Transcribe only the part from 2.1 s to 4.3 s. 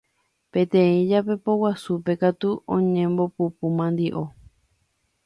katu oñembopupu mandiʼo.